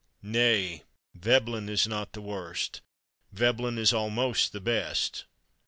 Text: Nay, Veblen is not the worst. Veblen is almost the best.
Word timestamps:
Nay, 0.23 0.81
Veblen 1.13 1.69
is 1.69 1.85
not 1.87 2.13
the 2.13 2.21
worst. 2.23 2.81
Veblen 3.31 3.77
is 3.77 3.93
almost 3.93 4.51
the 4.51 4.59
best. 4.59 5.25